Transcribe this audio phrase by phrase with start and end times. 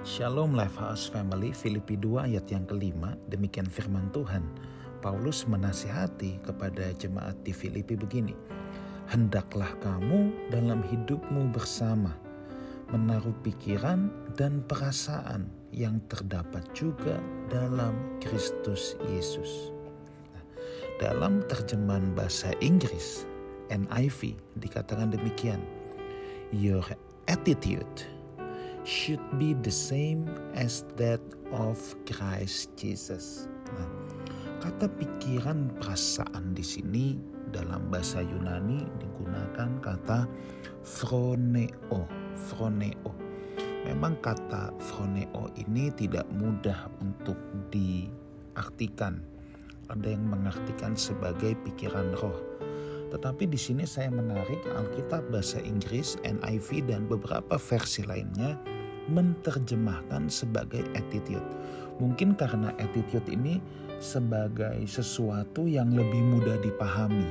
[0.00, 3.20] Shalom Lifehouse Family Filipi 2 ayat yang kelima.
[3.28, 4.40] Demikian firman Tuhan.
[5.04, 8.32] Paulus menasihati kepada jemaat di Filipi begini.
[9.12, 12.16] Hendaklah kamu dalam hidupmu bersama
[12.88, 14.08] menaruh pikiran
[14.40, 17.20] dan perasaan yang terdapat juga
[17.52, 17.92] dalam
[18.24, 19.68] Kristus Yesus.
[20.32, 20.44] Nah,
[20.96, 23.28] dalam terjemahan bahasa Inggris
[23.68, 24.32] NIV
[24.64, 25.60] dikatakan demikian.
[26.56, 26.88] Your
[27.28, 28.19] attitude
[28.84, 30.24] should be the same
[30.56, 31.20] as that
[31.52, 31.76] of
[32.08, 33.50] Christ Jesus.
[33.76, 33.90] Nah,
[34.64, 37.06] kata pikiran perasaan di sini
[37.50, 40.26] dalam bahasa Yunani digunakan kata
[40.86, 43.12] froneo, froneo.
[43.84, 47.36] Memang kata froneo ini tidak mudah untuk
[47.72, 49.24] diartikan.
[49.90, 52.38] Ada yang mengartikan sebagai pikiran roh.
[53.10, 58.54] Tetapi di sini saya menarik Alkitab bahasa Inggris, NIV dan beberapa versi lainnya
[59.10, 61.44] menerjemahkan sebagai attitude.
[61.98, 63.58] Mungkin karena attitude ini
[64.00, 67.28] sebagai sesuatu yang lebih mudah dipahami.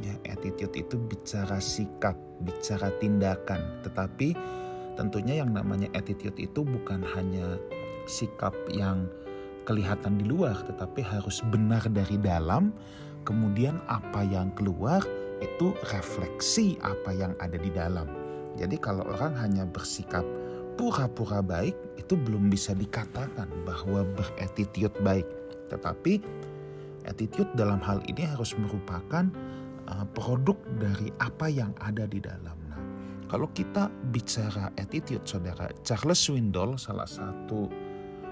[0.00, 4.36] Ya, attitude itu bicara sikap, bicara tindakan, tetapi
[4.96, 7.60] tentunya yang namanya attitude itu bukan hanya
[8.08, 9.08] sikap yang
[9.66, 12.70] kelihatan di luar, tetapi harus benar dari dalam.
[13.26, 15.02] Kemudian apa yang keluar
[15.42, 18.06] itu refleksi apa yang ada di dalam.
[18.56, 20.24] Jadi kalau orang hanya bersikap
[20.78, 25.26] pura-pura baik itu belum bisa dikatakan bahwa berattitude baik.
[25.68, 26.22] Tetapi
[27.04, 29.28] attitude dalam hal ini harus merupakan
[29.90, 32.56] uh, produk dari apa yang ada di dalam.
[32.70, 32.80] Nah,
[33.26, 37.66] kalau kita bicara attitude, saudara Charles Swindoll, salah satu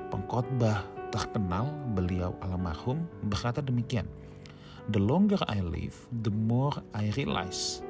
[0.08, 4.06] pengkhotbah terkenal, beliau almarhum berkata demikian.
[4.92, 7.80] The longer I live, the more I realize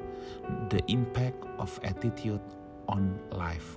[0.71, 2.43] the impact of attitude
[2.87, 3.75] on life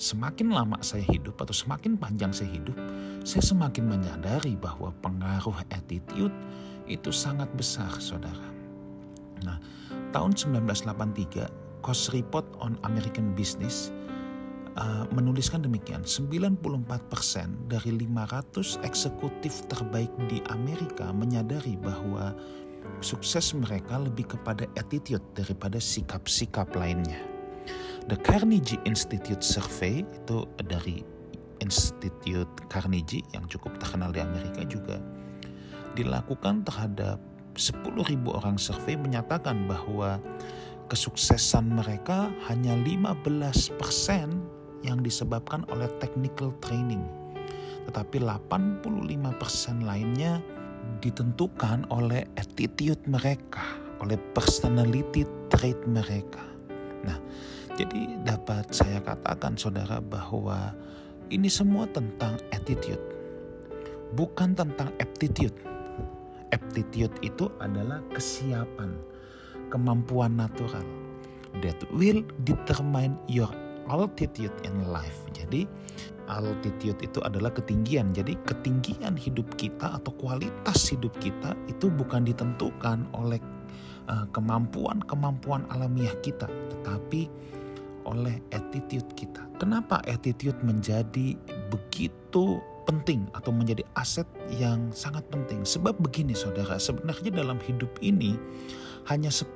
[0.00, 2.72] semakin lama saya hidup atau semakin panjang saya hidup,
[3.20, 6.32] saya semakin menyadari bahwa pengaruh attitude
[6.88, 8.48] itu sangat besar, saudara.
[9.44, 9.60] Nah,
[10.16, 13.92] tahun 1983, Cost Report on American Business
[14.76, 16.60] uh, menuliskan demikian, 94%
[17.70, 22.34] dari 500 eksekutif terbaik di Amerika menyadari bahwa
[23.00, 27.18] sukses mereka lebih kepada attitude daripada sikap-sikap lainnya.
[28.08, 31.04] The Carnegie Institute Survey itu dari
[31.60, 34.98] Institute Carnegie yang cukup terkenal di Amerika juga
[35.94, 37.20] dilakukan terhadap
[37.58, 37.92] 10.000
[38.30, 40.22] orang survei menyatakan bahwa
[40.88, 43.78] kesuksesan mereka hanya 15%
[44.84, 47.04] yang disebabkan oleh technical training.
[47.88, 50.38] Tetapi 85% lainnya
[51.00, 53.64] ditentukan oleh attitude mereka,
[54.00, 56.44] oleh personality trait mereka.
[57.04, 57.16] Nah,
[57.76, 60.76] jadi dapat saya katakan saudara bahwa
[61.32, 63.00] ini semua tentang attitude.
[64.16, 65.54] Bukan tentang aptitude.
[66.50, 68.98] Aptitude itu adalah kesiapan,
[69.70, 70.82] kemampuan natural
[71.62, 73.50] that will determine your
[73.90, 75.26] altitude in life.
[75.34, 75.66] Jadi
[76.30, 78.14] altitude itu adalah ketinggian.
[78.14, 83.42] Jadi ketinggian hidup kita atau kualitas hidup kita itu bukan ditentukan oleh
[84.06, 87.26] uh, kemampuan-kemampuan alamiah kita, tetapi
[88.06, 89.44] oleh attitude kita.
[89.60, 91.36] Kenapa attitude menjadi
[91.68, 94.26] begitu penting atau menjadi aset
[94.56, 95.66] yang sangat penting?
[95.66, 98.38] Sebab begini saudara, sebenarnya dalam hidup ini
[99.08, 99.52] hanya 10%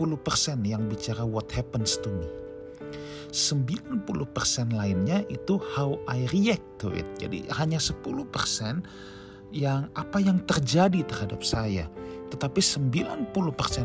[0.67, 2.44] yang bicara what happens to me.
[3.35, 4.07] 90%
[4.71, 7.07] lainnya itu how I react to it.
[7.19, 8.07] Jadi hanya 10%
[9.51, 11.91] yang apa yang terjadi terhadap saya
[12.35, 13.31] tetapi 90%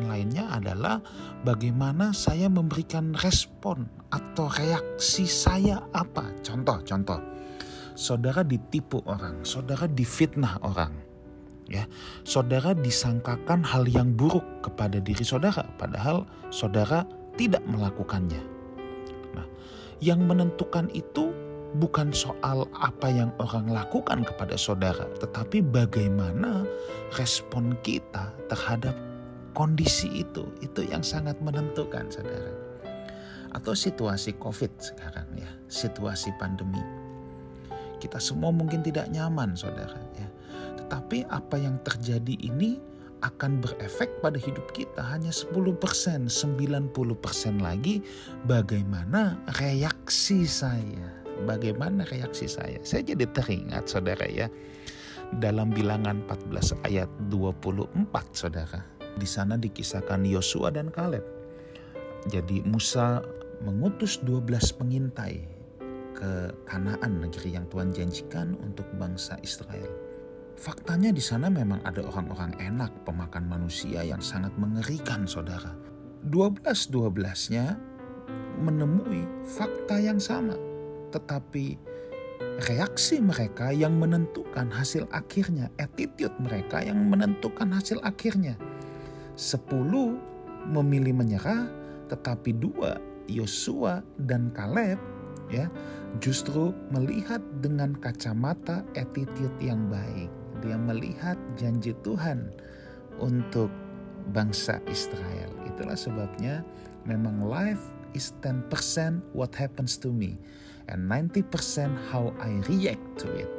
[0.09, 0.97] lainnya adalah
[1.45, 6.33] bagaimana saya memberikan respon atau reaksi saya apa.
[6.41, 7.21] Contoh, contoh.
[7.93, 10.97] Saudara ditipu orang, saudara difitnah orang.
[11.69, 11.85] Ya,
[12.25, 17.05] saudara disangkakan hal yang buruk kepada diri saudara padahal saudara
[17.37, 18.48] tidak melakukannya.
[19.99, 21.35] Yang menentukan itu
[21.77, 26.65] bukan soal apa yang orang lakukan kepada saudara, tetapi bagaimana
[27.19, 28.95] respon kita terhadap
[29.53, 30.47] kondisi itu.
[30.63, 32.53] Itu yang sangat menentukan, saudara.
[33.53, 36.81] Atau situasi COVID sekarang ya, situasi pandemi.
[37.99, 40.27] Kita semua mungkin tidak nyaman, saudara ya.
[40.79, 42.79] Tetapi apa yang terjadi ini
[43.19, 45.53] akan berefek pada hidup kita hanya 10%,
[46.29, 46.31] 90%
[47.59, 48.01] lagi
[48.47, 52.79] bagaimana reaksi saya bagaimana reaksi saya?
[52.83, 54.51] Saya jadi teringat saudara ya.
[55.29, 58.81] Dalam bilangan 14 ayat 24 saudara.
[59.19, 61.21] Di sana dikisahkan Yosua dan Kaleb.
[62.27, 63.21] Jadi Musa
[63.61, 65.45] mengutus 12 pengintai
[66.17, 70.08] ke Kanaan, negeri yang Tuhan janjikan untuk bangsa Israel.
[70.59, 75.71] Faktanya di sana memang ada orang-orang enak pemakan manusia yang sangat mengerikan saudara.
[76.27, 77.79] 12-12-nya
[78.59, 79.23] menemui
[79.55, 80.59] fakta yang sama.
[81.15, 81.79] Tetapi
[82.67, 88.59] reaksi mereka yang menentukan hasil akhirnya, attitude mereka yang menentukan hasil akhirnya.
[89.39, 90.19] Sepuluh
[90.67, 91.71] memilih menyerah,
[92.11, 92.99] tetapi dua
[93.31, 94.99] Yosua dan Kaleb
[95.47, 95.71] ya
[96.19, 100.27] justru melihat dengan kacamata attitude yang baik
[100.61, 102.51] dia melihat janji Tuhan
[103.19, 103.71] untuk
[104.31, 105.51] bangsa Israel.
[105.67, 106.61] Itulah sebabnya
[107.03, 107.81] memang life
[108.13, 108.71] is 10%
[109.33, 110.37] what happens to me
[110.89, 111.45] and 90%
[112.09, 113.49] how I react to it.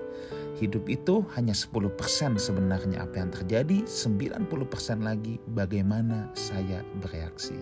[0.60, 1.88] Hidup itu hanya 10%
[2.36, 7.56] sebenarnya apa yang terjadi, 90% lagi bagaimana saya bereaksi.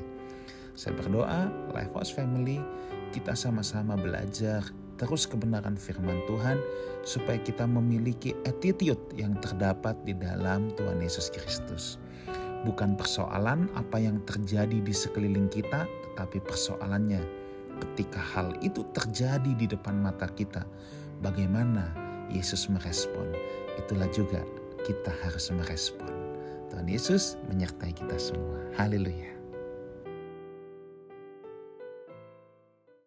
[0.75, 2.59] Saya berdoa, Life House Family,
[3.15, 4.67] kita sama-sama belajar
[4.99, 6.59] terus kebenaran firman Tuhan
[7.07, 11.97] supaya kita memiliki attitude yang terdapat di dalam Tuhan Yesus Kristus.
[12.67, 17.23] Bukan persoalan apa yang terjadi di sekeliling kita, tetapi persoalannya
[17.79, 20.67] ketika hal itu terjadi di depan mata kita,
[21.23, 21.95] bagaimana
[22.29, 23.31] Yesus merespon.
[23.79, 24.43] Itulah juga
[24.83, 26.11] kita harus merespon.
[26.75, 28.59] Tuhan Yesus menyertai kita semua.
[28.75, 29.38] Haleluya.